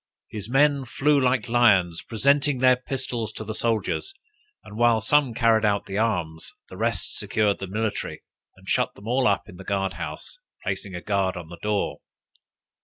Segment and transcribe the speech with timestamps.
[0.31, 4.15] His men flew like lions, presented their pistols to the soldiers,
[4.63, 8.23] and while some carried out the arms, the rest secured the military,
[8.55, 11.97] and shut them all up in the guard house, placing a guard on the door.